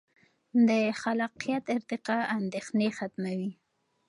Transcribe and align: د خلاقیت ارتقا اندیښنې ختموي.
د 0.67 0.69
خلاقیت 1.01 1.63
ارتقا 1.75 2.19
اندیښنې 2.37 2.89
ختموي. 2.97 3.51